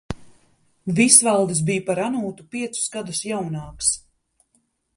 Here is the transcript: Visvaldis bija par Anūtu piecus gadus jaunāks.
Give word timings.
Visvaldis 0.99 1.61
bija 1.67 1.83
par 1.89 2.01
Anūtu 2.05 2.47
piecus 2.55 2.89
gadus 2.95 3.21
jaunāks. 3.33 3.93